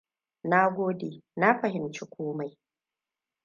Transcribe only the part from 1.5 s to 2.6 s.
fahimci komai.